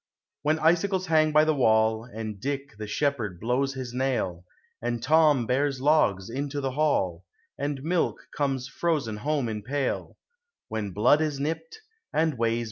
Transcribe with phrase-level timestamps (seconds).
[0.41, 4.45] When icicles hang by the wall, And Dick the shepherd blows his nail,
[4.81, 7.23] And Tom bears logs into the hall,
[7.55, 10.17] And milk conies frozen home in pail,
[10.69, 11.81] When blood is nipped,
[12.15, 12.59] ami ways